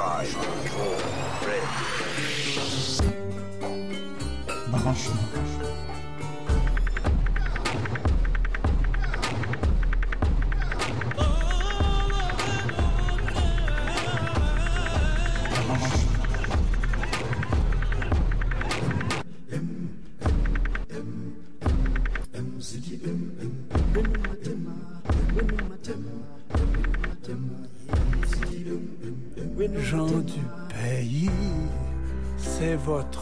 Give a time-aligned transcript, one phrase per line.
[0.00, 1.20] Five, four.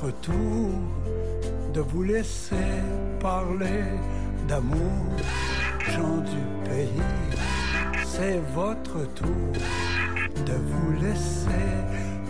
[0.01, 0.71] Votre tour
[1.73, 2.55] de vous laisser
[3.21, 3.85] parler
[4.47, 5.07] d'amour.
[5.91, 7.03] Gens du pays,
[8.05, 9.53] c'est votre tour
[10.47, 11.65] de vous laisser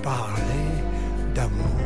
[0.03, 0.69] parler
[1.35, 1.78] d'amour.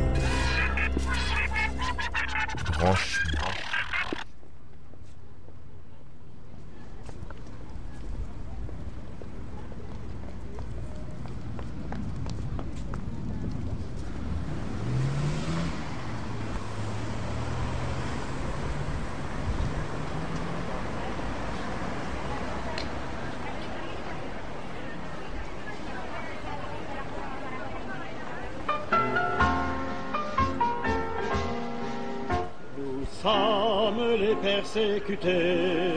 [34.63, 35.93] Persécutés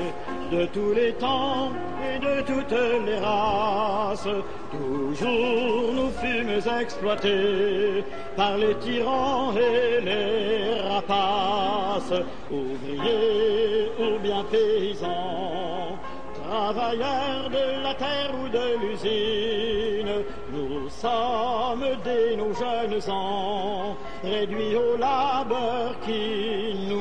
[0.51, 1.71] de tous les temps
[2.03, 4.27] et de toutes les races.
[4.71, 8.03] Toujours nous fûmes exploités
[8.35, 12.21] par les tyrans et les rapaces.
[12.51, 15.97] Ouvriers ou bien paysans,
[16.43, 24.97] travailleurs de la terre ou de l'usine, nous sommes dès nos jeunes ans réduits au
[24.97, 26.94] labeur qui nous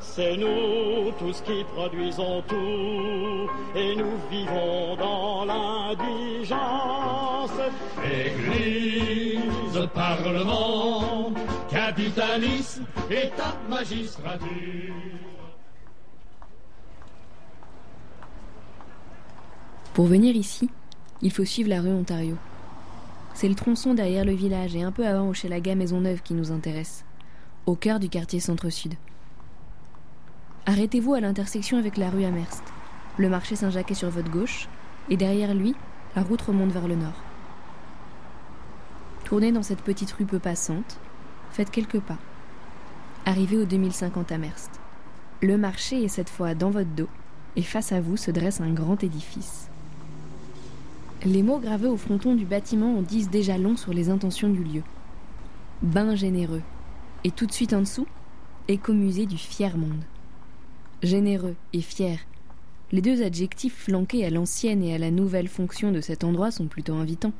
[0.00, 6.52] C'est nous tous qui produisons tout et nous vivons dans l'indigence.
[8.04, 11.32] Église, parlement,
[11.70, 14.94] capitalisme, état, magistrature.
[19.94, 20.68] Pour venir ici,
[21.22, 22.36] il faut suivre la rue Ontario.
[23.34, 27.04] C'est le tronçon derrière le village et un peu avant Hochelaga Maisonneuve qui nous intéresse,
[27.64, 28.94] au cœur du quartier centre-sud.
[30.64, 32.62] Arrêtez-vous à l'intersection avec la rue Amherst.
[33.16, 34.68] Le marché Saint-Jacques est sur votre gauche,
[35.10, 35.74] et derrière lui,
[36.14, 37.20] la route remonte vers le nord.
[39.24, 40.98] Tournez dans cette petite rue peu passante,
[41.50, 42.18] faites quelques pas.
[43.26, 44.70] Arrivez au 2050 Amherst.
[45.40, 47.08] Le marché est cette fois dans votre dos,
[47.56, 49.68] et face à vous se dresse un grand édifice.
[51.24, 54.62] Les mots gravés au fronton du bâtiment en disent déjà long sur les intentions du
[54.62, 54.82] lieu.
[55.82, 56.62] Bain généreux.
[57.24, 58.06] Et tout de suite en dessous,
[58.68, 60.04] écomusée du fier monde.
[61.02, 62.20] Généreux et fier.
[62.92, 66.66] Les deux adjectifs flanqués à l'ancienne et à la nouvelle fonction de cet endroit sont
[66.66, 67.32] plutôt invitants.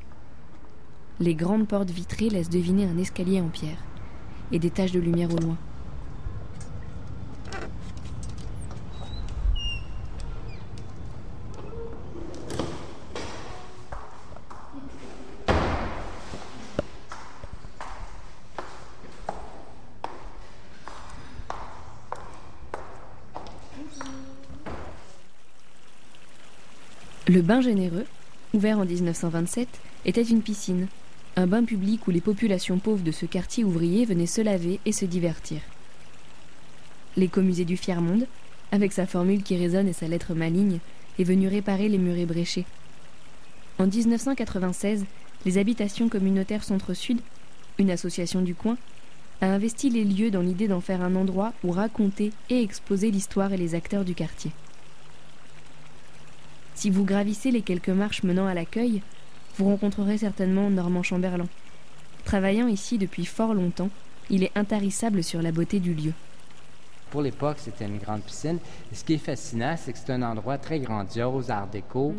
[1.21, 3.81] Les grandes portes vitrées laissent deviner un escalier en pierre
[4.51, 5.57] et des taches de lumière au loin.
[27.33, 28.05] Le bain généreux,
[28.53, 29.67] ouvert en 1927,
[30.05, 30.85] était une piscine,
[31.35, 34.91] un bain public où les populations pauvres de ce quartier ouvrier venaient se laver et
[34.91, 35.59] se divertir.
[37.17, 38.27] L'écomusée du Fier-Monde,
[38.71, 40.77] avec sa formule qui résonne et sa lettre maligne,
[41.17, 42.65] est venu réparer les murs ébréchés.
[43.79, 45.03] En 1996,
[45.47, 47.17] les habitations communautaires Centre-Sud,
[47.79, 48.77] une association du coin,
[49.41, 53.53] a investi les lieux dans l'idée d'en faire un endroit où raconter et exposer l'histoire
[53.53, 54.51] et les acteurs du quartier.
[56.83, 59.01] Si vous gravissez les quelques marches menant à l'accueil,
[59.55, 61.47] vous rencontrerez certainement Normand Chamberlain.
[62.25, 63.89] Travaillant ici depuis fort longtemps,
[64.29, 66.11] il est intarissable sur la beauté du lieu.
[67.13, 68.57] Pour l'époque, c'était une grande piscine.
[68.91, 72.11] Et ce qui est fascinant, c'est que c'est un endroit très grandiose, art déco.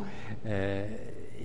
[0.47, 0.87] Euh,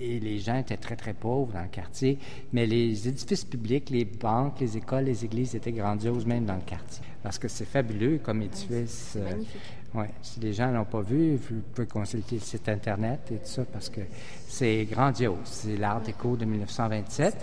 [0.00, 2.16] et les gens étaient très, très pauvres dans le quartier.
[2.52, 6.60] Mais les édifices publics, les banques, les écoles, les églises étaient grandioses même dans le
[6.60, 7.02] quartier.
[7.24, 9.14] Parce que c'est fabuleux comme édifice.
[9.16, 9.32] euh,
[9.98, 13.40] Ouais, si les gens l'ont pas vu, vous pouvez consulter le site Internet et tout
[13.46, 14.02] ça parce que
[14.46, 15.38] c'est grandiose.
[15.42, 17.34] C'est l'art déco de 1927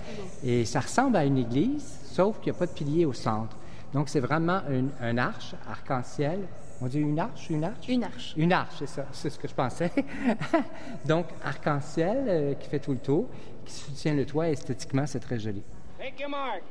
[0.46, 3.58] et ça ressemble à une église, sauf qu'il n'y a pas de pilier au centre.
[3.94, 6.40] Donc c'est vraiment une, un arche arc-en-ciel.
[6.82, 7.88] On dit une arche, une arche?
[7.88, 8.34] Une arche.
[8.38, 9.92] Une arche, c'est ça, c'est ce que je pensais.
[11.06, 13.28] Donc arc-en-ciel euh, qui fait tout le tour,
[13.66, 14.50] qui soutient le toit.
[14.50, 15.64] Esthétiquement, c'est très joli.
[15.98, 16.62] Take your mark.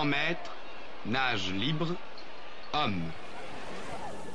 [0.00, 0.56] 100 mètres,
[1.04, 1.94] nage libre,
[2.72, 3.02] homme.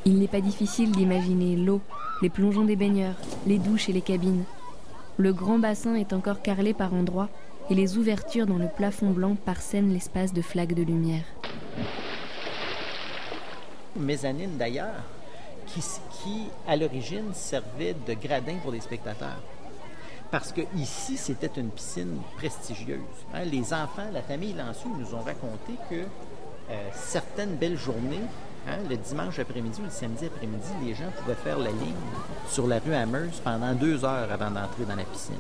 [0.06, 1.82] Il n'est pas difficile d'imaginer l'eau,
[2.22, 3.16] les plongeons des baigneurs,
[3.48, 4.44] les douches et les cabines.
[5.18, 7.30] Le grand bassin est encore carrelé par endroits
[7.72, 11.26] et les ouvertures dans le plafond blanc parsèment l'espace de flaques de lumière.
[13.96, 15.02] Mezzanine d'ailleurs,
[15.66, 19.42] qui, qui à l'origine servait de gradin pour les spectateurs.
[20.36, 23.00] Parce que ici, c'était une piscine prestigieuse.
[23.34, 23.46] Hein.
[23.46, 28.20] Les enfants, la famille Lançu nous ont raconté que euh, certaines belles journées,
[28.68, 31.96] hein, le dimanche après-midi ou le samedi après-midi, les gens pouvaient faire la ligne
[32.50, 35.36] sur la rue Amherst pendant deux heures avant d'entrer dans la piscine.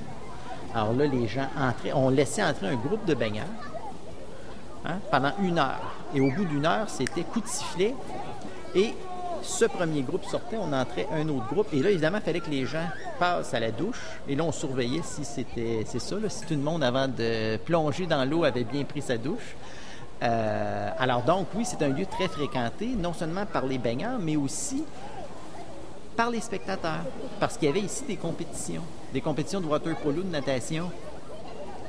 [0.73, 3.43] Alors là, les gens entraient, on laissait entrer un groupe de baigneurs
[4.85, 5.93] hein, pendant une heure.
[6.13, 7.93] Et au bout d'une heure, c'était coup de sifflet.
[8.73, 8.93] Et
[9.45, 11.67] ce premier groupe sortait, on entrait un autre groupe.
[11.73, 12.87] Et là, évidemment, il fallait que les gens
[13.19, 14.01] passent à la douche.
[14.27, 18.05] Et là, on surveillait si c'était, c'est ça, si tout le monde, avant de plonger
[18.05, 19.55] dans l'eau, avait bien pris sa douche.
[20.23, 24.35] Euh, alors donc, oui, c'est un lieu très fréquenté, non seulement par les baigneurs, mais
[24.35, 24.83] aussi
[26.15, 27.03] par les spectateurs.
[27.39, 28.83] Parce qu'il y avait ici des compétitions,
[29.13, 30.89] des compétitions de water polo, de natation.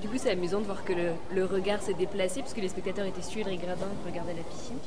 [0.02, 3.22] Du coup, c'est amusant de voir que le, regard s'est déplacé, puisque les spectateurs étaient
[3.22, 4.78] sur les gradins regarder la piscine.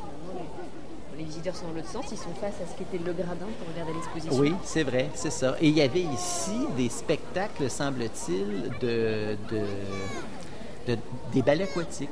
[1.19, 3.67] Les, visiteurs sont dans l'autre sens, ils sont face à ce qu'était le gradin pour
[3.71, 4.35] regarder l'exposition.
[4.39, 5.55] Oui, c'est vrai, c'est ça.
[5.61, 9.61] Et il y avait ici des spectacles, semble-t-il, de, de,
[10.93, 10.99] de-
[11.33, 12.09] des ballets aquatiques.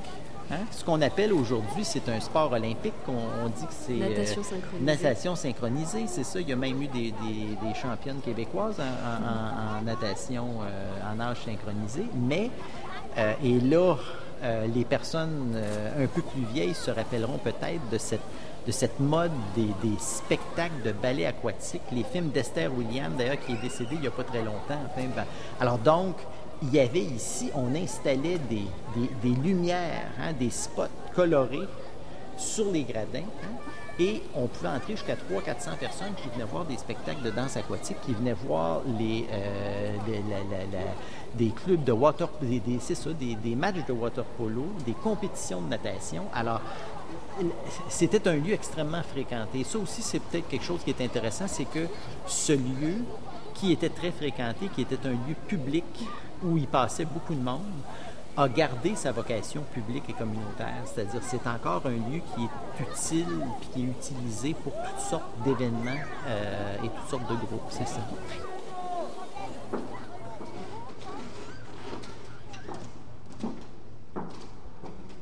[0.51, 0.59] Hein?
[0.71, 2.93] Ce qu'on appelle aujourd'hui, c'est un sport olympique.
[3.07, 4.85] On, on dit que c'est euh, Natation synchronisée.
[4.85, 6.39] natation synchronisée, c'est ça.
[6.39, 10.45] Il y a même eu des, des- des championnes québécoises en, en- en- en natation,
[10.63, 12.05] euh, en nage synchronisé.
[12.15, 12.49] Mais,
[13.17, 13.95] euh, et là,
[14.43, 18.21] euh, les personnes euh, un peu plus vieilles se rappelleront peut-être de cette,
[18.67, 19.67] de cette mode des,
[19.97, 21.81] spectacles de ballet aquatique.
[21.93, 24.77] Les films d'Esther Williams, d'ailleurs, qui est décédée il n'y a pas très longtemps.
[24.95, 25.25] Ben,
[25.59, 26.17] alors donc,
[26.61, 30.83] il y avait ici, on installait des, lumières, hein, des spots
[31.15, 31.67] colorés
[32.37, 33.23] sur les gradins.
[33.43, 37.57] hein, et on pouvait entrer jusqu'à 300-400 personnes qui venaient voir des spectacles de danse
[37.57, 39.95] aquatique, qui venaient voir les, euh,
[41.33, 45.69] des clubs de water, des, ça, des, des matchs de water polo, des compétitions de
[45.69, 46.25] natation.
[46.31, 46.61] Alors,
[47.89, 49.63] c'était un lieu extrêmement fréquenté.
[49.63, 51.87] Ça aussi, c'est peut-être quelque chose qui est intéressant, c'est que
[52.25, 52.95] ce lieu,
[53.53, 55.85] qui était très fréquenté, qui était un lieu public
[56.43, 57.63] où il passait beaucoup de monde,
[58.37, 60.83] a gardé sa vocation publique et communautaire.
[60.85, 63.25] C'est-à-dire, c'est encore un lieu qui est utile
[63.59, 67.61] puis qui est utilisé pour toutes sortes d'événements euh, et toutes sortes de groupes.
[67.69, 67.99] C'est ça.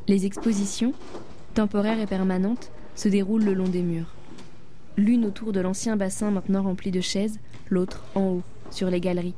[0.07, 0.93] Les expositions,
[1.56, 4.13] temporaires et permanentes, se déroulent le long des murs.
[4.98, 9.34] L'une autour de l'ancien bassin maintenant rempli de chaises, l'autre en haut, sur les galeries.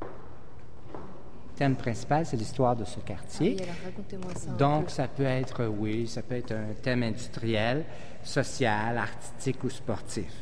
[0.00, 3.56] Le thème principal, c'est l'histoire de ce quartier.
[3.84, 4.50] racontez-moi ça.
[4.52, 7.84] Donc, ça peut être, oui, ça peut être un thème industriel,
[8.22, 10.32] social, artistique ou sportif.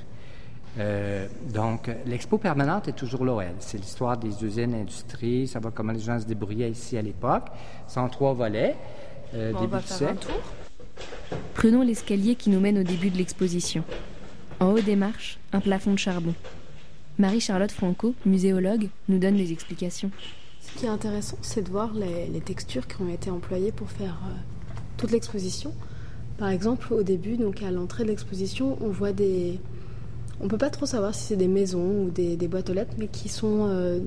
[0.79, 3.55] Euh, donc, l'expo permanente est toujours elle.
[3.61, 7.45] C'est l'histoire des usines, industries, savoir comment les gens se débrouillaient ici à l'époque.
[7.87, 8.75] C'est en trois volets.
[9.35, 10.29] euh, début du siècle.
[11.55, 13.85] Prenons l'escalier qui nous mène au début de l'exposition.
[14.61, 16.35] En haut des marches, un plafond de charbon.
[17.19, 20.11] Marie-Charlotte Franco, muséologue, nous donne des explications.
[20.61, 24.21] Ce qui est intéressant, c'est de voir les, textures qui ont été employées pour faire
[24.25, 25.73] euh, toute l'exposition.
[26.38, 29.61] Par exemple, au début, donc à l'entrée de l'exposition, on voit des.
[30.41, 32.95] On peut pas trop savoir si c'est des maisons ou des, des boîtes aux lettres,
[32.99, 34.00] mais qui sont euh,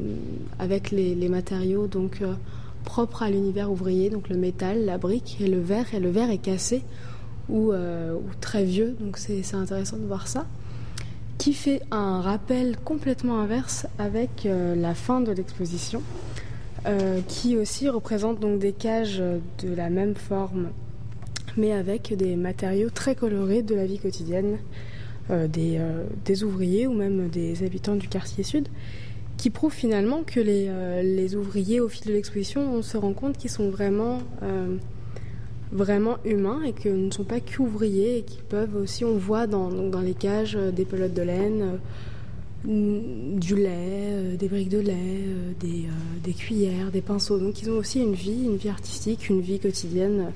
[0.59, 2.33] avec les, les matériaux donc euh,
[2.83, 5.93] propres à l'univers ouvrier, donc le métal, la brique et le verre.
[5.93, 6.83] Et le verre est cassé
[7.49, 10.45] ou, euh, ou très vieux, donc c'est intéressant de voir ça
[11.37, 16.01] qui fait un rappel complètement inverse avec euh, la fin de l'exposition,
[16.87, 20.69] euh, qui aussi représente donc des cages de la même forme,
[21.55, 24.57] mais avec des matériaux très colorés de la vie quotidienne
[25.29, 28.67] des, ouvriers ou même des habitants du quartier sud,
[29.35, 33.51] qui prouve finalement que les, ouvriers au fil de l'exposition, on se rend compte qu'ils
[33.51, 34.19] sont vraiment
[35.71, 39.69] vraiment humains et que ne sont pas qu'ouvriers et qu'ils peuvent aussi, on voit dans,
[39.69, 41.79] dans les cages euh, des pelotes de laine,
[42.67, 45.23] euh, du lait, euh, des briques de lait,
[45.59, 45.85] des,
[46.23, 47.37] des cuillères, des pinceaux.
[47.37, 50.31] Donc ils ont aussi une vie, une vie artistique, une vie quotidienne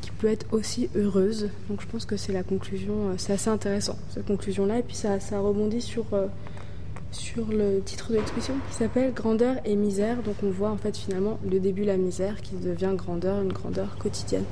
[0.00, 1.50] qui peut être aussi heureuse.
[1.70, 4.80] Donc je pense que c'est la conclusion, c'est assez intéressant cette conclusion-là.
[4.80, 6.04] Et puis ça, ça rebondit sur,
[7.12, 10.22] sur le titre de l'exposition qui s'appelle Grandeur et misère.
[10.22, 13.96] Donc on voit en fait finalement le début la misère qui devient grandeur, une grandeur
[13.98, 14.44] quotidienne.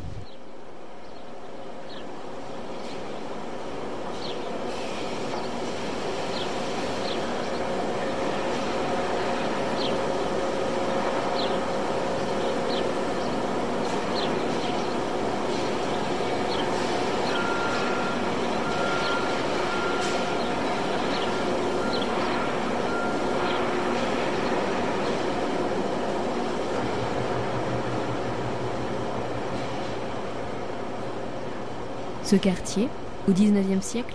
[32.35, 32.89] Ce quartier,
[33.29, 34.13] au XIXe siècle,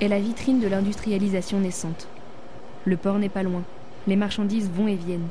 [0.00, 2.08] est la vitrine de l'industrialisation naissante.
[2.84, 3.62] Le port n'est pas loin,
[4.08, 5.28] les marchandises vont et viennent.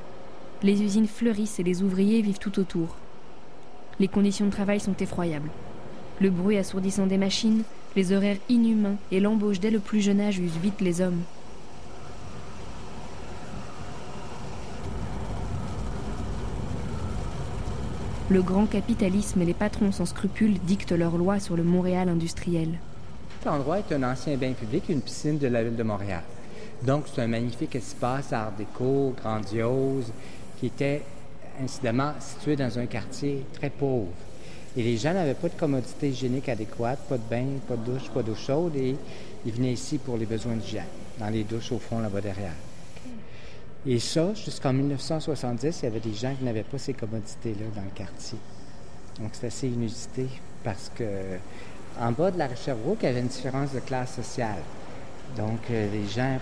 [0.64, 2.96] Les usines fleurissent et les ouvriers vivent tout autour.
[4.00, 5.52] Les conditions de travail sont effroyables.
[6.22, 7.64] Le bruit assourdissant des machines,
[7.98, 11.24] les horaires inhumains et l'embauche dès le plus jeune âge usent vite les hommes.
[18.32, 22.70] Le grand capitalisme et les patrons sans scrupules dictent leurs lois sur le Montréal industriel.
[23.46, 26.24] L'endroit est un ancien bain public, une piscine de la ville de Montréal.
[26.84, 30.14] Donc, c'est un magnifique espace art déco, grandiose,
[30.58, 31.02] qui était
[31.62, 34.14] incidemment situé dans un quartier très pauvre.
[34.78, 38.10] Et les gens n'avaient pas de commodité hygiénique adéquate, pas de bain, pas de douche,
[38.12, 38.96] pas d'eau chaude, et
[39.46, 40.86] ils venaient ici pour les besoins d'hygiène,
[41.20, 42.56] dans les douches au fond là-bas derrière.
[43.86, 47.82] Et ça, jusqu'en 1970, il y avait des gens qui n'avaient pas ces commodités-là dans
[47.82, 48.38] le quartier.
[49.20, 50.28] Donc, c'est assez inusité
[50.64, 51.04] parce que
[52.00, 54.62] en bas de la Sherbrooke, il y avait une différence de classe sociale.
[55.36, 56.38] Donc, euh, les gens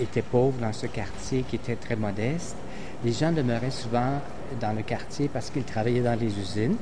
[0.00, 2.56] étaient pauvres dans ce quartier qui était très modeste.
[3.04, 4.20] Les gens demeuraient souvent
[4.60, 6.76] dans le quartier parce qu'ils travaillaient dans les usines.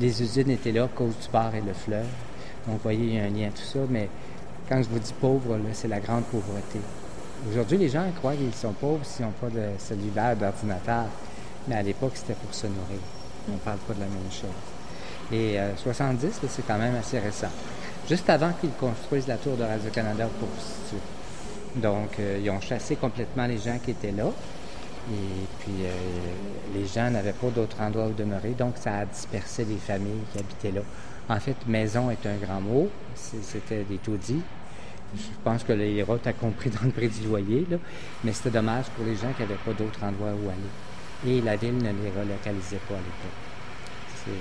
[0.00, 2.06] Les usines étaient là à cause du bar et le fleuve.
[2.66, 3.80] Donc, vous voyez, il y a un lien tout ça.
[3.88, 4.08] Mais
[4.68, 6.80] quand je vous dis pauvre, c'est la grande pauvreté.
[7.50, 11.04] Aujourd'hui, les gens croient qu'ils sont pauvres s'ils n'ont pas de cellulaire, d'ordinateur.
[11.68, 13.00] Mais à l'époque, c'était pour se nourrir.
[13.48, 14.50] On ne parle pas de la même chose.
[15.32, 17.50] Et 70, euh, c'est quand même assez récent.
[18.08, 20.48] Juste avant qu'ils construisent la tour de Radio-Canada pour
[21.76, 24.30] Donc, euh, ils ont chassé complètement les gens qui étaient là.
[25.10, 25.90] Et puis, euh,
[26.74, 28.50] les gens n'avaient pas d'autre endroit où demeurer.
[28.50, 30.82] Donc, ça a dispersé les familles qui habitaient là.
[31.28, 32.88] En fait, maison est un grand mot.
[33.14, 34.42] C'était des taudis.
[35.16, 37.66] Je pense que héros ont compris dans le prix du loyer,
[38.22, 40.60] mais c'était dommage pour les gens qui n'avaient pas d'autre endroit où aller.
[41.26, 44.40] Et la ville ne les relocalisait pas à l'époque.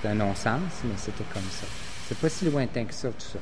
[0.00, 1.66] C'est un non-sens, mais c'était comme ça.
[2.08, 3.38] C'est pas si lointain que ça, tout ça.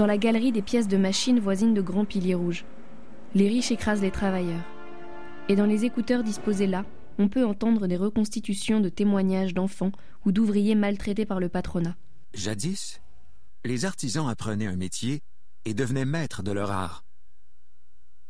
[0.00, 2.64] Sur la galerie des pièces de machines voisines de grands piliers rouges.
[3.34, 4.64] Les riches écrasent les travailleurs.
[5.50, 6.86] Et dans les écouteurs disposés là,
[7.18, 9.92] on peut entendre des reconstitutions de témoignages d'enfants
[10.24, 11.96] ou d'ouvriers maltraités par le patronat.
[12.32, 13.02] Jadis,
[13.66, 15.20] les artisans apprenaient un métier
[15.66, 17.04] et devenaient maîtres de leur art.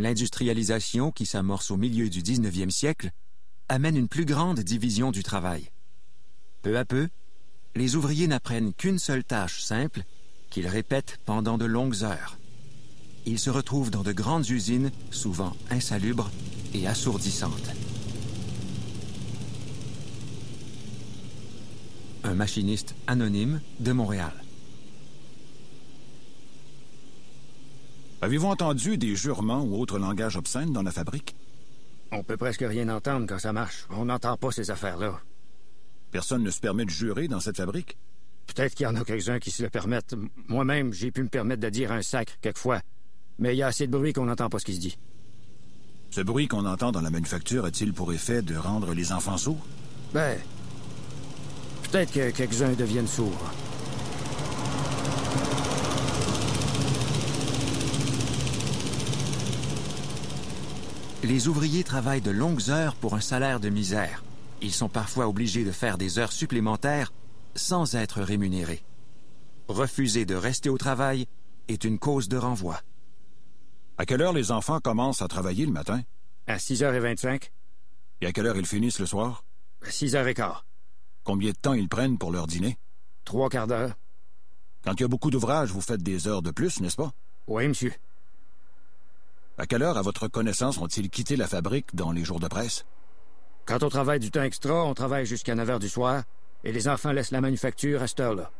[0.00, 3.12] L'industrialisation qui s'amorce au milieu du 19e siècle
[3.69, 5.71] amène une plus grande division du travail.
[6.62, 7.09] Peu à peu,
[7.77, 10.03] les ouvriers n'apprennent qu'une seule tâche simple
[10.50, 12.37] qu'ils répètent pendant de longues heures.
[13.26, 16.30] Ils se retrouvent dans de grandes usines, souvent insalubres
[16.75, 17.71] et assourdissantes.
[22.25, 24.33] Un machiniste anonyme de Montréal.
[28.23, 31.35] Avez-vous entendu des jurements ou autres langages obscènes dans la fabrique?
[32.12, 33.87] On peut presque rien entendre quand ça marche.
[33.90, 35.21] On n'entend pas ces affaires-là.
[36.11, 37.97] Personne ne se permet de jurer dans cette fabrique?
[38.54, 40.14] Peut-être qu'il y en a quelques-uns qui se le permettent.
[40.49, 42.80] Moi-même, j'ai pu me permettre de dire un sacre quelquefois.
[43.38, 44.99] Mais il y a assez de bruit qu'on n'entend pas ce qui se dit.
[46.11, 49.64] Ce bruit qu'on entend dans la manufacture a-t-il pour effet de rendre les enfants sourds?
[50.12, 50.37] Ben.
[51.85, 53.52] Peut-être que quelques-uns deviennent sourds.
[61.23, 64.25] Les ouvriers travaillent de longues heures pour un salaire de misère.
[64.61, 67.12] Ils sont parfois obligés de faire des heures supplémentaires
[67.54, 68.83] sans être rémunérés.
[69.69, 71.26] Refuser de rester au travail
[71.69, 72.80] est une cause de renvoi.
[73.99, 76.02] À quelle heure les enfants commencent à travailler le matin?
[76.47, 77.50] À 6h25.
[78.23, 79.45] Et à quelle heure ils finissent le soir?
[79.83, 80.62] À 6h15.
[81.23, 82.78] Combien de temps ils prennent pour leur dîner?
[83.25, 83.95] Trois quarts d'heure.
[84.83, 87.12] Quand il y a beaucoup d'ouvrages, vous faites des heures de plus, n'est-ce pas?
[87.47, 87.92] Oui, monsieur.
[89.59, 92.87] À quelle heure, à votre connaissance, ont-ils quitté la fabrique dans les jours de presse?
[93.66, 96.25] Quand on travaille du temps extra, on travaille jusqu'à 9 heures du soir,
[96.64, 98.50] et les enfants laissent la manufacture à cette heure-là.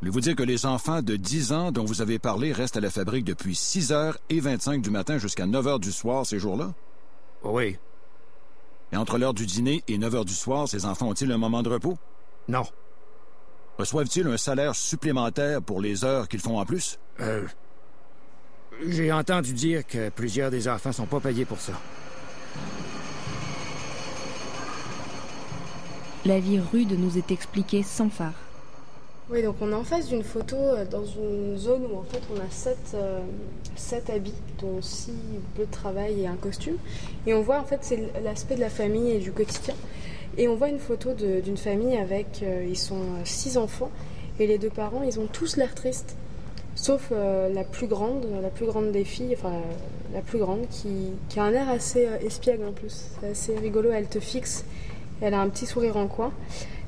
[0.00, 2.90] Voulez-vous dire que les enfants de 10 ans dont vous avez parlé restent à la
[2.90, 6.72] fabrique depuis 6 h et 25 du matin jusqu'à 9 h du soir ces jours-là?
[7.42, 7.76] Oui.
[8.92, 11.62] Et entre l'heure du dîner et 9 h du soir, ces enfants ont-ils un moment
[11.62, 11.98] de repos?
[12.46, 12.64] Non.
[13.78, 16.98] Reçoivent-ils un salaire supplémentaire pour les heures qu'ils font en plus?
[17.20, 17.46] Euh.
[18.86, 21.72] J'ai entendu dire que plusieurs des enfants sont pas payés pour ça.
[26.28, 28.34] La vie rude nous est expliquée sans phare.
[29.30, 32.20] Oui, donc on est en face d'une photo euh, dans une zone où en fait
[32.30, 33.20] on a sept, euh,
[33.76, 35.14] sept habits, dont six
[35.54, 36.76] bleus de travail et un costume.
[37.26, 39.72] Et on voit en fait c'est l'aspect de la famille et du quotidien.
[40.36, 43.90] Et on voit une photo d'une famille avec, euh, ils sont six enfants,
[44.38, 46.14] et les deux parents, ils ont tous l'air tristes.
[46.74, 49.62] sauf la plus grande, la plus grande des filles, enfin
[50.12, 53.06] la plus grande, qui, qui a un air assez espiègle en plus.
[53.18, 54.66] C'est assez rigolo, elle te fixe,
[55.20, 56.32] elle a un petit sourire en coin.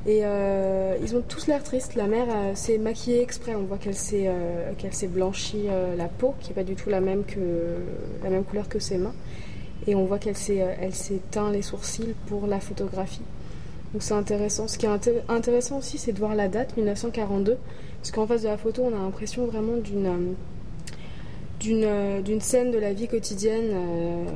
[0.06, 1.94] Et euh, ils ont tous l'air tristes.
[1.94, 3.54] La mère euh, s'est maquillée exprès.
[3.54, 7.24] On voit qu'elle s'est euh, blanchie la peau, qui n'est pas du tout la même,
[7.24, 7.38] que,
[8.22, 9.14] la même couleur que ses mains.
[9.86, 13.22] Et on voit qu'elle s'est elle s'est teint les sourcils pour la photographie.
[13.92, 14.68] Donc c'est intéressant.
[14.68, 17.56] Ce qui est intéressant aussi, c'est de voir la date, 1942.
[17.98, 20.34] Parce qu'en face de la photo, on a l'impression vraiment d'une
[21.60, 24.26] d'une scène de la vie quotidienne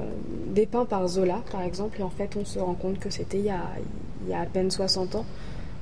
[0.48, 2.00] dépeinte par Zola, par exemple.
[2.00, 5.16] Et en fait, on se rend compte que c'était il, y a à peine 60
[5.16, 5.24] ans.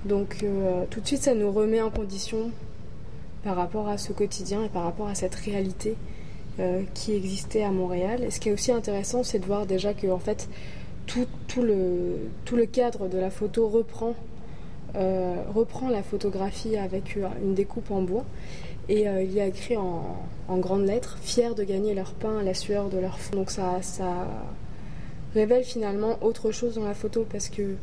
[0.04, 2.50] Donc euh, tout de suite, ça nous remet en condition
[3.44, 5.96] par rapport à ce quotidien et par rapport à cette réalité
[6.60, 8.24] euh, qui existait à Montréal.
[8.24, 10.48] Et ce qui est aussi intéressant, c'est de voir déjà que en fait,
[11.06, 11.26] tout,
[11.62, 14.14] le, tout le cadre de la photo reprend,
[14.96, 18.24] euh, reprend la photographie avec une découpe en bois.
[18.88, 22.54] Et il y a écrit en, grandes lettres Fiers de gagner leur pain à la
[22.54, 23.36] sueur de leur fond.
[23.36, 23.80] Donc ça,
[25.34, 27.76] révèle finalement autre chose dans la photo parce que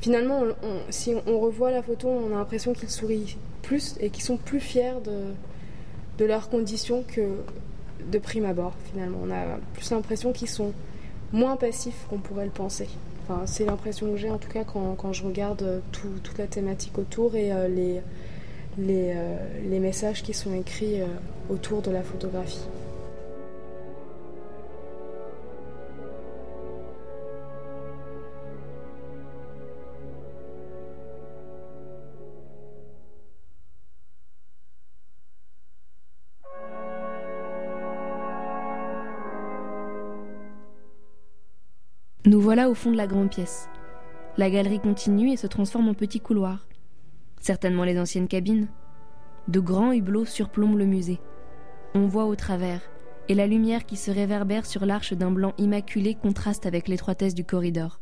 [0.00, 0.42] finalement,
[0.90, 4.60] si on revoit la photo, on a l'impression qu'ils sourient plus et qu'ils sont plus
[4.60, 7.22] fiers de, leurs conditions que
[8.12, 9.18] de prime abord, finalement.
[9.24, 10.72] On a plus l'impression qu'ils sont
[11.32, 12.88] moins passifs qu'on pourrait le penser.
[13.22, 17.36] Enfin, c'est l'impression que j'ai en tout cas quand, je regarde toute la thématique autour
[17.36, 18.00] et euh, les,
[18.78, 19.36] euh,
[19.68, 21.06] les, messages qui sont écrits euh,
[21.48, 22.60] autour de la photographie.
[42.26, 43.68] Nous voilà au fond de la grande pièce.
[44.36, 46.69] La galerie continue et se transforme en petit couloir.
[47.40, 48.68] Certainement les anciennes cabines.
[49.48, 51.18] De grands hublots surplombent le musée.
[51.94, 52.82] On voit au travers,
[53.28, 57.44] et la lumière qui se réverbère sur l'arche d'un blanc immaculé contraste avec l'étroitesse du
[57.44, 58.00] corridor.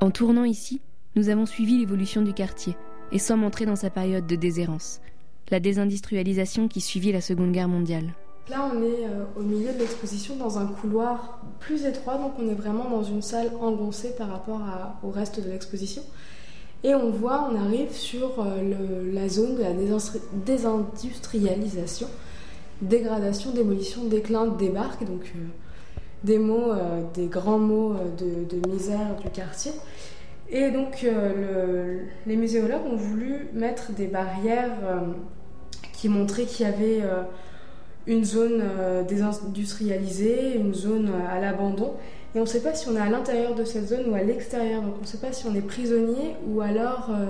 [0.00, 0.80] En tournant ici,
[1.16, 2.76] nous avons suivi l'évolution du quartier
[3.10, 5.00] et sommes entrés dans sa période de déshérence,
[5.50, 8.14] la désindustrialisation qui suivit la Seconde Guerre mondiale.
[8.50, 12.48] Là, on est euh, au milieu de l'exposition dans un couloir plus étroit, donc on
[12.48, 14.62] est vraiment dans une salle engoncée par rapport
[15.02, 16.02] au reste de l'exposition.
[16.82, 19.72] Et on voit, on arrive sur euh, la zone de la
[20.46, 22.08] désindustrialisation,
[22.80, 25.40] dégradation, démolition, déclin, débarque, donc euh,
[26.24, 26.72] des mots,
[27.14, 29.72] des grands mots de, misère du quartier.
[30.50, 31.06] Et donc
[32.26, 34.72] les muséologues ont voulu mettre des barrières
[35.92, 37.02] qui montraient qu'il y avait
[38.08, 41.92] une zone euh, désindustrialisée, une zone euh, à l'abandon.
[42.34, 44.22] Et on ne sait pas si on est à l'intérieur de cette zone ou à
[44.22, 44.82] l'extérieur.
[44.82, 47.26] Donc on ne sait pas si on est prisonnier ou alors euh,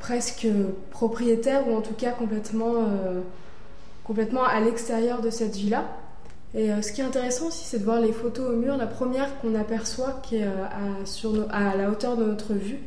[0.00, 0.46] presque
[0.90, 2.74] propriétaire ou en tout cas complètement,
[4.44, 5.84] à l'extérieur de cette villa.
[6.54, 8.76] Et ce qui est intéressant aussi, c'est de voir les photos au mur.
[8.76, 10.46] La première qu'on aperçoit, qui est
[11.50, 12.78] à, la hauteur de notre vue,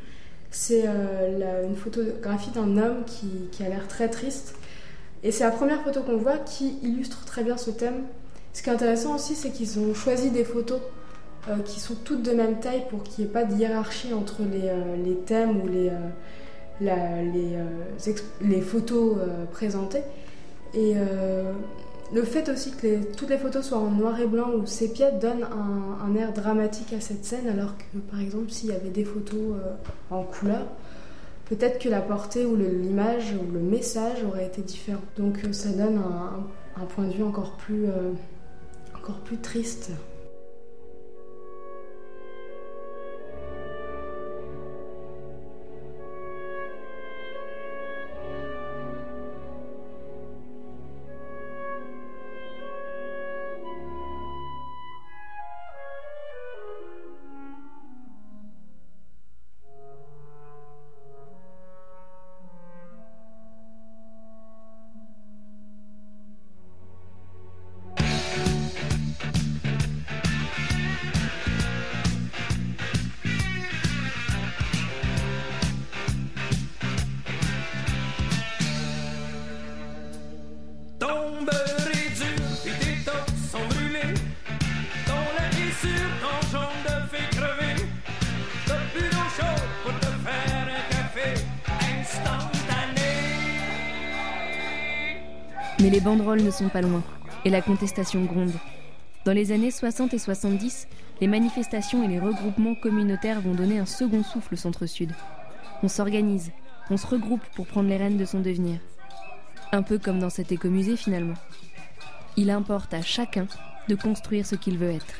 [0.51, 3.05] c'est une photographie d'un homme
[3.51, 4.55] qui a l'air très triste
[5.25, 8.03] et c'est la première photo qu'on voit qui illustre très bien ce thème.
[8.53, 10.79] Ce qui est intéressant aussi, c'est qu'ils ont choisi des photos
[11.49, 14.43] euh, qui sont toutes de même taille pour qu'il n'y ait pas de hiérarchie entre
[14.43, 15.89] les, euh, thèmes ou les,
[16.83, 17.57] euh,
[18.41, 19.17] les, photos
[19.51, 20.03] présentées.
[20.75, 20.93] Et
[22.13, 25.43] le fait aussi que toutes les photos soient en noir et blanc ou sépia donne
[25.43, 29.05] un, un, air dramatique à cette scène, alors que par exemple s'il y avait des
[29.05, 29.55] photos
[30.11, 30.67] en couleur,
[31.45, 35.01] peut-être que la portée ou l'image ou le message aurait été différent.
[35.17, 36.01] Donc euh, ça donne
[36.75, 38.11] un, point de vue encore plus, euh,
[38.97, 39.91] encore plus triste.
[96.45, 97.01] Ne sont pas loin,
[97.43, 98.53] et la contestation gronde.
[99.25, 100.87] Dans les années 60 et 70,
[101.19, 105.11] les manifestations et les regroupements communautaires vont donner un second souffle au centre-sud.
[105.81, 106.51] On s'organise,
[106.89, 108.79] on se regroupe pour prendre les rênes de son devenir.
[109.71, 111.33] Un peu comme dans cet écomusée finalement.
[112.37, 113.47] Il importe à chacun
[113.87, 115.15] de construire ce qu'il veut être.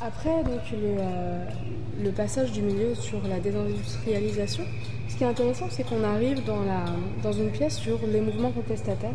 [0.00, 4.64] Après donc, le, euh, passage du milieu sur la désindustrialisation,
[5.08, 6.84] ce qui est intéressant, c'est qu'on arrive dans, la,
[7.22, 9.14] dans, une pièce sur les mouvements contestataires,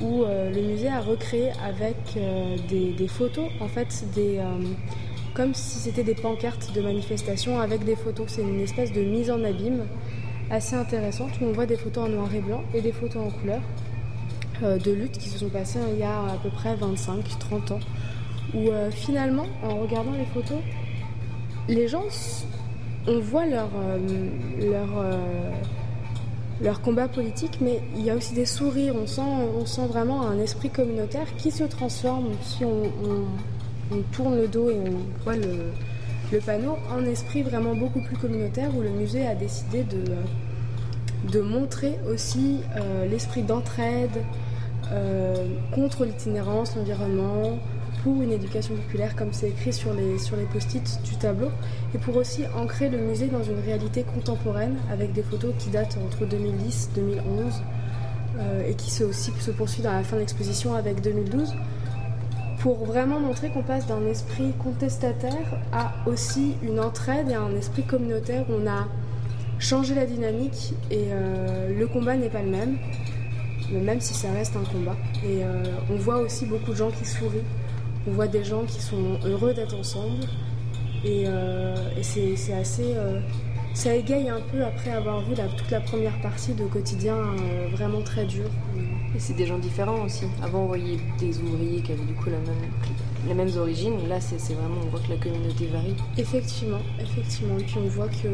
[0.00, 4.40] où euh, le musée a recréé avec euh, des, photos, en fait, des,
[5.34, 8.26] comme si c'était des pancartes de manifestation avec des photos.
[8.28, 9.84] C'est une espèce de mise en abîme
[10.50, 13.30] assez intéressante où on voit des photos en noir et blanc et des photos en
[13.30, 13.60] couleur
[14.62, 17.80] de luttes qui se sont passées il y a à peu près 25-30 ans
[18.54, 20.58] où euh, finalement, en regardant les photos,
[21.68, 22.04] les gens,
[23.06, 23.98] on voit leur, euh,
[24.60, 25.50] leur, euh,
[26.60, 30.26] leur combat politique, mais il y a aussi des sourires, on sent, on sent vraiment
[30.26, 32.84] un esprit communautaire qui se transforme si on,
[34.12, 36.76] tourne le dos et on voit le, panneau.
[36.90, 42.60] En esprit vraiment beaucoup plus communautaire où le musée a décidé de, de montrer aussi
[43.08, 44.24] l'esprit d'entraide
[45.72, 47.58] contre l'itinérance, l'environnement,
[48.14, 51.48] une éducation populaire, comme c'est écrit sur les, sur les post-it du tableau,
[51.94, 55.98] et pour aussi ancrer le musée dans une réalité contemporaine avec des photos qui datent
[56.04, 57.62] entre 2010 2011
[58.38, 61.54] euh, et qui se, aussi se poursuivent dans la fin de l'exposition avec 2012
[62.60, 67.82] pour vraiment montrer qu'on passe d'un esprit contestataire à aussi une entraide et un esprit
[67.82, 68.88] communautaire où on a
[69.58, 72.76] changé la dynamique et euh, le combat n'est pas le même,
[73.70, 74.96] même si ça reste un combat.
[75.24, 77.44] Et euh, on voit aussi beaucoup de gens qui sourient
[78.06, 80.24] on voit des gens qui sont heureux d'être ensemble.
[81.04, 82.94] Et, euh, c'est assez.
[82.96, 83.20] Euh,
[83.74, 88.00] ça égaye un peu après avoir vu toute la première partie de quotidien euh, vraiment
[88.00, 88.46] très dur.
[89.14, 90.24] Et c'est des gens différents aussi.
[90.42, 92.70] Avant, on voyait des ouvriers qui avaient du coup la même,
[93.28, 94.08] les mêmes origines.
[94.08, 95.94] Là, c'est vraiment, on voit que la communauté varie.
[96.16, 97.58] Effectivement, effectivement.
[97.58, 98.28] Et puis on voit que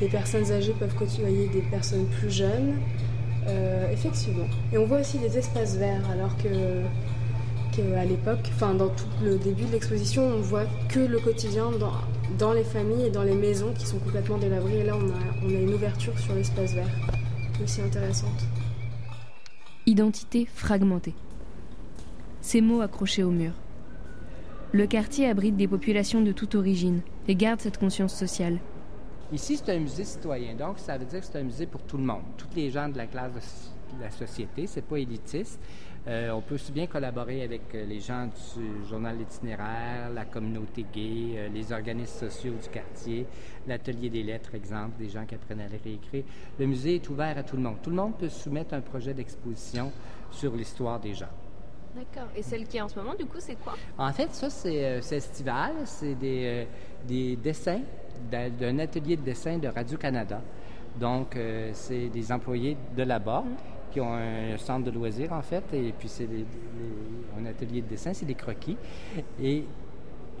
[0.00, 2.78] les personnes âgées peuvent côtoyer des personnes plus jeunes.
[3.92, 4.46] effectivement.
[4.72, 6.48] Et on voit aussi des espaces verts, alors que
[7.96, 11.92] à l'époque, enfin dans tout le début de l'exposition, on voit que le quotidien dans,
[12.38, 14.80] dans, les familles et dans les maisons qui sont complètement délabrées.
[14.80, 16.88] Et là, on a, on a une ouverture sur l'espace vert,
[17.62, 18.44] aussi intéressante.
[19.86, 21.14] Identité fragmentée.
[22.40, 23.52] Ces mots accrochés au mur.
[24.72, 28.58] Le quartier abrite des populations de toute origine et garde cette conscience sociale.
[29.32, 31.96] Ici, c'est un musée citoyen, donc ça veut dire que c'est un musée pour tout
[31.96, 33.32] le monde, toutes les gens de la classe
[33.96, 34.66] de la société.
[34.66, 35.60] C'est pas élitiste.
[36.08, 40.86] Euh, on peut aussi bien collaborer avec euh, les gens du journal itinéraire, la communauté
[40.90, 43.26] gay, euh, les organismes sociaux du quartier,
[43.66, 46.24] l'atelier des lettres, exemple, des gens qui apprennent à lire et écrire.
[46.58, 47.76] Le musée est ouvert à tout le monde.
[47.82, 49.92] Tout le monde peut soumettre un projet d'exposition
[50.30, 51.28] sur l'histoire des gens.
[51.94, 52.30] D'accord.
[52.34, 53.74] Et celle qui est en ce moment, du coup, c'est quoi?
[53.98, 55.72] En fait, ça, c'est estival.
[55.84, 56.66] C'est des,
[57.06, 57.80] des dessins
[58.30, 60.40] d'un atelier de dessin de Radio-Canada.
[60.98, 61.36] Donc,
[61.72, 63.40] c'est des employés de là-bas.
[63.40, 66.28] Mmh qui ont un centre de loisirs, en fait, et puis c'est
[67.38, 68.76] un atelier de dessin, c'est des croquis.
[69.42, 69.64] Et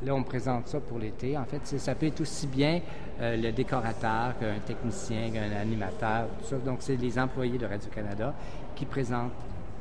[0.04, 1.36] là, on présente ça pour l'été.
[1.36, 2.80] En fait, ça peut être aussi bien
[3.20, 6.56] euh, le décorateur qu'un technicien, qu'un animateur, tout ça.
[6.56, 8.34] Donc, c'est les employés de Radio-Canada
[8.74, 9.32] qui présentent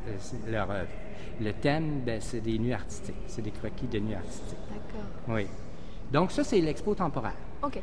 [0.07, 0.89] euh, leur œuvre.
[1.39, 3.15] Le thème, ben, c'est des nuits artistiques.
[3.27, 4.57] C'est des croquis de nuits artistiques.
[4.69, 5.35] D'accord.
[5.35, 5.47] Oui.
[6.11, 7.35] Donc, ça, c'est l'expo temporaire.
[7.61, 7.79] OK.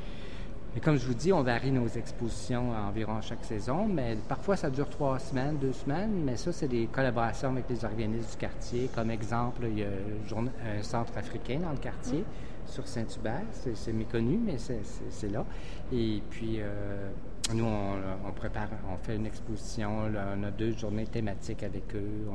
[0.76, 4.70] Et comme je vous dis, on varie nos expositions environ chaque saison, mais parfois ça
[4.70, 8.90] dure trois semaines, deux semaines, mais ça, c'est des collaborations avec les organismes du quartier.
[8.92, 12.24] Comme exemple, il y a un centre africain dans le quartier,
[12.66, 13.44] sur Saint-Hubert.
[13.52, 15.44] C'est méconnu, mais c'est là.
[15.92, 17.08] Et puis, euh,
[17.54, 22.26] nous, on, prépare, on fait une exposition, on a deux journées thématiques avec eux.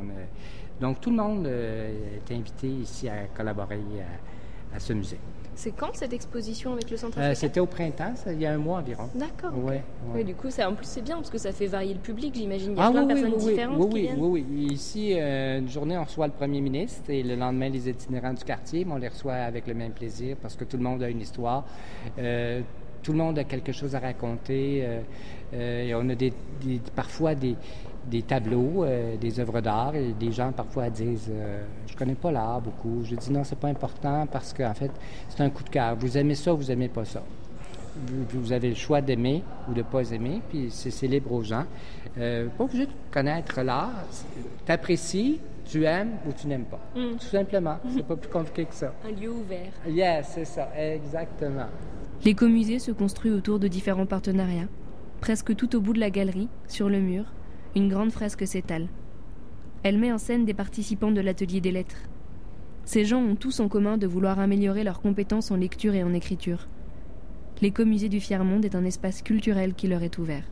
[0.80, 3.82] Donc, tout le monde euh, est invité ici à collaborer
[4.74, 5.20] à ce musée.
[5.60, 8.58] C'est quand cette exposition avec le centre euh, C'était au printemps, il y a un
[8.58, 9.10] mois environ.
[9.14, 9.52] D'accord.
[9.62, 9.84] Ouais,
[10.16, 10.24] ouais.
[10.24, 12.72] du coup, ça, en plus, c'est bien parce que ça fait varier le public, j'imagine.
[12.72, 14.20] Il y a ah plein de personnes différentes oui, qui viennent.
[14.20, 17.90] Oui, oui, Ici, euh, une journée, on reçoit le premier ministre et le lendemain, les
[17.90, 18.86] itinérants du quartier.
[18.86, 21.20] Mais on les reçoit avec le même plaisir parce que tout le monde a une
[21.20, 21.66] histoire.
[22.20, 22.62] Euh,
[23.04, 24.88] tout le monde a quelque chose à raconter.
[25.52, 26.32] et on a des,
[26.96, 27.58] parfois des,
[28.10, 32.32] des tableaux, euh, des œuvres d'art, et des gens parfois disent euh, Je connais pas
[32.32, 33.04] l'art beaucoup.
[33.04, 34.92] Je dis non, c'est pas important parce qu'en fait,
[35.30, 35.96] c'est un coup de cœur.
[35.96, 37.24] Vous aimez ça, vous aimez pas ça?
[38.32, 41.66] Vous, avez le choix d'aimer ou de pas aimer, puis c'est libre aux gens.
[42.18, 43.92] Euh, pas obligé de connaître l'art.
[44.66, 46.80] T'apprécies, tu aimes ou tu n'aimes pas.
[46.96, 47.18] Mm.
[47.20, 47.78] Tout simplement.
[47.94, 48.94] C'est pas plus compliqué que ça.
[49.06, 49.72] Un lieu ouvert.
[49.88, 51.68] Yes, c'est ça, exactement.
[52.24, 54.68] L'écomusée se construit autour de différents partenariats.
[55.20, 57.26] Presque tout au bout de la galerie, sur le mur,
[57.76, 58.88] une grande fresque s'étale.
[59.84, 62.04] Elle met en scène des participants de l'atelier des lettres.
[62.86, 66.14] Ces gens ont tous en commun de vouloir améliorer leurs compétences en lecture et en
[66.14, 66.68] écriture.
[67.62, 70.44] L'écomusée du Fier-Monde est un espace culturel qui leur est ouvert.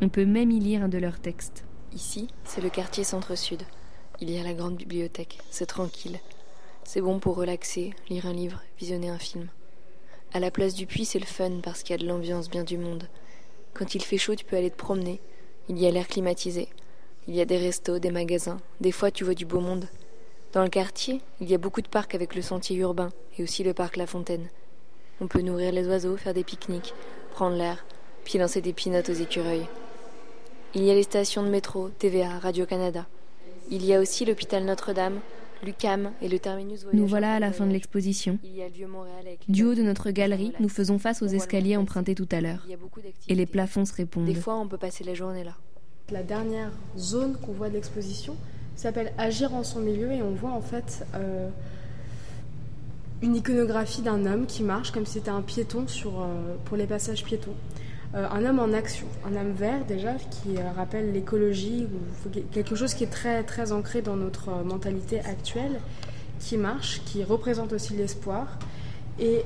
[0.00, 1.64] On peut même y lire un de leurs textes.
[1.94, 3.62] Ici, c'est le quartier centre-sud.
[4.20, 6.18] Il y a la grande bibliothèque, c'est tranquille.
[6.84, 9.48] C'est bon pour relaxer, lire un livre, visionner un film.
[10.34, 12.64] À la place du puits, c'est le fun parce qu'il y a de l'ambiance bien
[12.64, 13.08] du monde.
[13.74, 15.20] Quand il fait chaud, tu peux aller te promener.
[15.74, 16.68] Il y a l'air climatisé.
[17.26, 18.58] Il y a des restos, des magasins.
[18.82, 19.86] Des fois, tu vois du beau monde.
[20.52, 23.08] Dans le quartier, il y a beaucoup de parcs avec le sentier urbain
[23.38, 24.50] et aussi le parc La Fontaine.
[25.22, 26.92] On peut nourrir les oiseaux, faire des pique-niques,
[27.30, 27.86] prendre l'air,
[28.22, 29.66] puis lancer des pinottes aux écureuils.
[30.74, 33.06] Il y a les stations de métro, TVA, Radio-Canada.
[33.70, 35.20] Il y a aussi l'hôpital Notre-Dame,
[35.62, 38.38] l'UCAM et le terminus Nous voilà à la fin de l'exposition.
[39.48, 42.66] Du haut de notre galerie, nous faisons face aux escaliers empruntés tout à l'heure.
[43.28, 44.26] Et les plafonds se répondent.
[44.26, 45.56] Des fois, on peut passer la journée là.
[46.10, 48.36] La dernière zone qu'on voit de l'exposition
[48.76, 51.48] s'appelle Agir en son milieu et on voit en fait euh,
[53.22, 56.86] une iconographie d'un homme qui marche comme si c'était un piéton sur, euh, pour les
[56.86, 57.54] passages piétons.
[58.14, 61.86] Euh, un homme en action, un homme vert déjà qui euh, rappelle l'écologie,
[62.50, 65.80] quelque chose qui est très, très ancré dans notre euh, mentalité actuelle,
[66.38, 68.58] qui marche, qui représente aussi l'espoir.
[69.18, 69.44] Et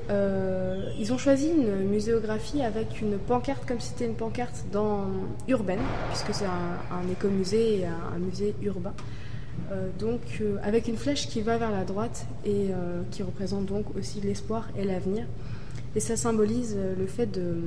[0.97, 5.03] ils ont choisi une muséographie avec une pancarte comme si c'était une pancarte dans,
[5.49, 8.93] urbaine, puisque c'est un, écomusée et un, musée urbain.
[9.99, 12.69] donc avec une flèche qui va vers la droite et
[13.11, 15.25] qui représente donc aussi l'espoir et l'avenir.
[15.95, 17.57] Et ça symbolise le fait de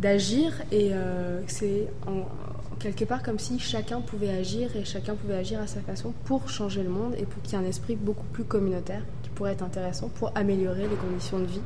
[0.00, 1.88] d'agir et euh, c'est
[2.78, 6.48] quelque part comme si chacun pouvait agir et chacun pouvait agir à sa façon pour
[6.48, 9.52] changer le monde et pour qu'il y ait un esprit beaucoup plus communautaire qui pourrait
[9.52, 11.60] être intéressant pour améliorer les conditions de vie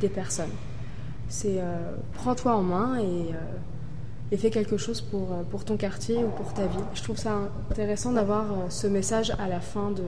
[0.00, 0.52] des personnes.
[1.28, 6.18] C'est euh, prends-toi en main et, euh, et, fais quelque chose pour, pour ton quartier
[6.22, 6.84] ou pour ta ville.
[6.92, 10.02] Je trouve ça intéressant d'avoir ce message à la fin de,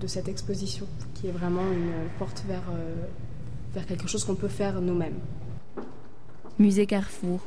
[0.00, 2.64] de, cette exposition qui est vraiment une porte vers,
[3.72, 5.20] vers quelque chose qu'on peut faire nous-mêmes.
[6.58, 7.40] Musée Carrefour.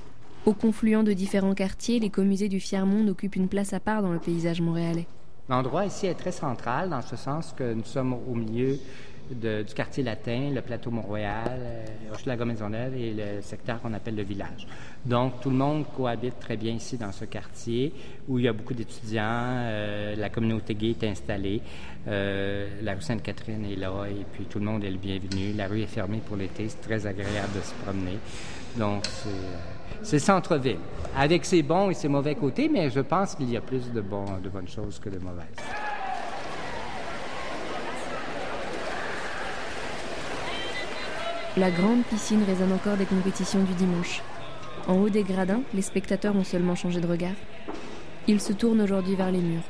[0.45, 4.19] Au confluent de différents quartiers, l'écomusée du Fier-Monde occupe une place à part dans le
[4.19, 5.07] paysage montréalais.
[5.47, 8.77] L'endroit ici est très central dans ce sens que nous sommes au milieu
[9.31, 14.67] du quartier latin, le plateau Mont-Royal, euh, Hochelaga-Maisonneuve et le secteur qu'on appelle le village.
[15.05, 17.93] Donc, tout le monde cohabite très bien ici dans ce quartier
[18.27, 21.61] où il y a beaucoup d'étudiants, euh, la communauté gay est installée,
[22.07, 25.53] euh, la rue Sainte-Catherine est là et puis tout le monde est le bienvenu.
[25.53, 28.19] La rue est fermée pour l'été, c'est très agréable de se promener.
[28.77, 29.05] Donc,
[30.03, 30.77] c'est centre-ville,
[31.15, 34.01] avec ses bons et ses mauvais côtés, mais je pense qu'il y a plus de,
[34.01, 35.45] de bonnes choses que de mauvaises.
[41.57, 44.21] La grande piscine résonne encore des compétitions du dimanche.
[44.87, 47.33] En haut des gradins, les spectateurs ont seulement changé de regard.
[48.27, 49.63] Ils se tournent aujourd'hui vers les murs,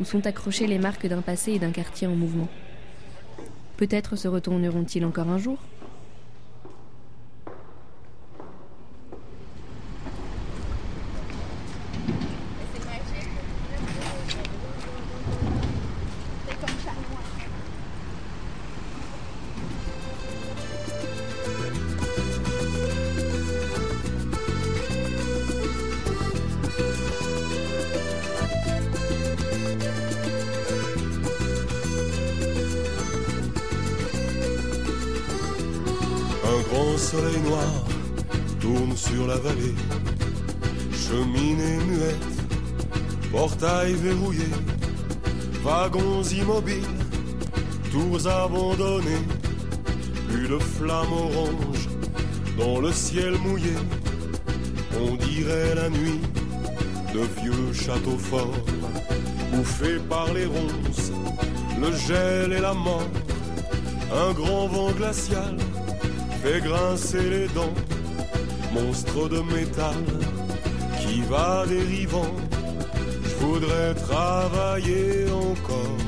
[0.00, 2.48] où sont accrochées les marques d'un passé et d'un quartier en mouvement.
[3.76, 5.58] Peut-être se retourneront-ils encore un jour?
[37.12, 37.72] Soleil noir
[38.58, 39.74] tourne sur la vallée.
[40.94, 42.28] Cheminée muette,
[43.30, 44.48] portail verrouillé,
[45.62, 46.96] wagons immobiles,
[47.90, 49.26] tours abandonnées,
[50.30, 51.88] plus de flammes oranges
[52.58, 53.76] dans le ciel mouillé.
[54.98, 56.20] On dirait la nuit
[57.12, 58.64] de vieux châteaux forts,
[59.52, 61.12] bouffés par les ronces,
[61.78, 63.12] le gel et la mort,
[64.10, 65.56] un grand vent glacial
[66.42, 67.74] fait grincer les dents,
[68.72, 70.02] monstre de métal
[71.00, 72.34] qui va dérivant.
[73.22, 75.98] Je voudrais travailler encore,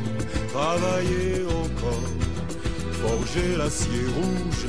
[0.53, 2.11] travailler encore,
[3.03, 4.65] forger l'acier rouge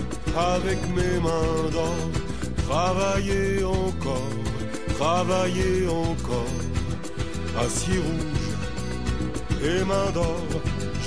[0.56, 2.01] avec mes mains d'or,
[2.67, 4.36] travailler encore,
[4.99, 6.58] travailler encore,
[7.65, 8.49] acier rouge
[9.63, 10.45] et main d'or.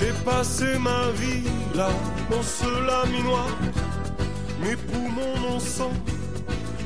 [0.01, 1.91] J'ai passé ma vie là
[2.31, 3.51] dans ce laminoir
[4.61, 5.93] mes poumons non sang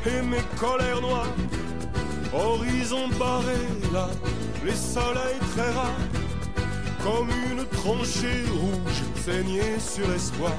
[0.06, 1.35] et mes colères noires.
[2.32, 3.58] Horizon barré
[3.92, 4.08] là,
[4.64, 6.08] les soleils très rares,
[7.02, 10.56] comme une tranchée rouge saignée sur l'espoir.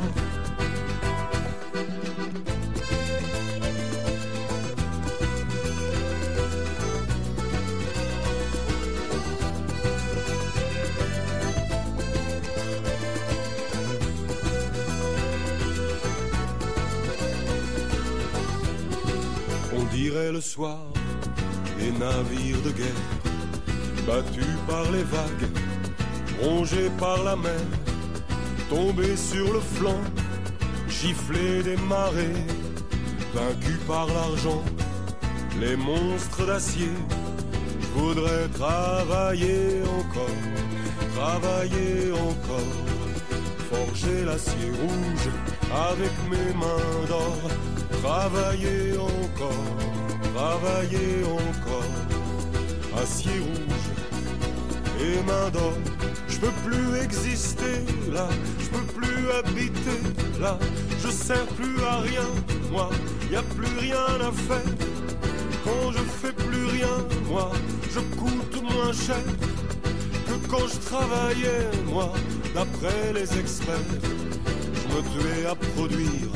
[20.33, 20.79] Le soir
[21.79, 23.05] et navires de guerre,
[24.07, 25.49] battus par les vagues,
[26.41, 27.65] rongés par la mer,
[28.67, 30.03] tombés sur le flanc,
[30.89, 32.45] giflés des marées,
[33.35, 34.63] vaincus par l'argent,
[35.61, 36.95] les monstres d'acier.
[37.81, 40.41] Je voudrais travailler encore,
[41.15, 42.75] travailler encore,
[43.69, 45.27] forger l'acier rouge
[45.91, 47.37] avec mes mains d'or,
[48.01, 49.83] travailler encore,
[50.33, 53.87] travailler encore, acier rouge
[54.99, 55.77] et mains d'or.
[56.27, 57.75] Je peux plus exister
[58.11, 58.27] là,
[58.59, 59.99] je peux plus habiter
[60.39, 60.57] là,
[61.03, 62.29] je sers plus à rien,
[62.71, 62.89] moi,
[63.31, 64.71] y a plus rien à faire.
[65.63, 66.97] Quand je fais plus rien,
[67.29, 67.51] moi,
[67.93, 69.23] je coûte moins cher
[70.27, 72.11] que quand je travaillais, moi,
[72.53, 73.93] d'après les experts.
[74.75, 76.29] Je me tuais à produire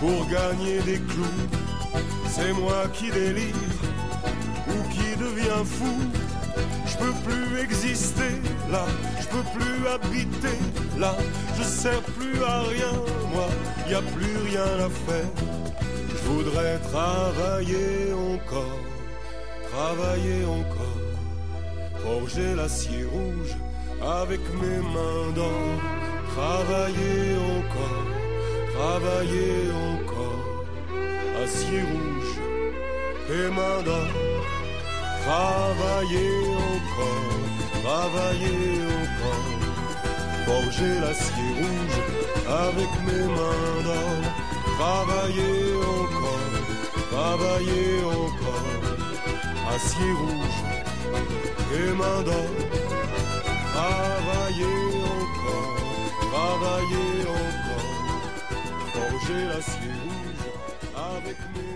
[0.00, 1.59] pour gagner des clous.
[2.32, 3.54] C'est moi qui délire
[4.68, 5.98] ou qui devient fou.
[6.86, 8.32] Je peux plus exister
[8.70, 8.84] là,
[9.20, 10.58] je peux plus habiter
[10.96, 11.14] là,
[11.58, 12.94] je sers plus à rien,
[13.32, 13.48] moi,
[13.88, 15.32] y a plus rien à faire.
[16.08, 18.80] Je voudrais travailler encore,
[19.72, 21.02] travailler encore,
[22.04, 23.56] forger l'acier rouge
[24.00, 25.74] avec mes mains d'or,
[26.36, 28.06] travailler encore,
[28.76, 30.64] travailler encore,
[31.42, 32.19] acier rouge
[33.84, 34.08] d'or,
[35.24, 36.32] travailler
[36.74, 39.50] encore, travailler encore,
[40.46, 41.98] forger l'acier rouge
[42.48, 44.20] avec mes mains d'or,
[44.78, 46.54] travailler encore,
[47.12, 50.60] travailler encore, acier rouge
[51.72, 52.50] et mains d'or.
[53.72, 54.76] Travailler
[55.16, 55.76] encore,
[56.32, 57.90] travailler encore,
[58.92, 60.44] forger l'acier rouge
[60.96, 61.69] avec mes.